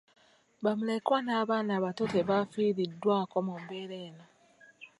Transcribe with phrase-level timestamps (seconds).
[0.63, 4.23] Bamulekwa n’abaana abato tebafiiriddwako mu mbeera eno.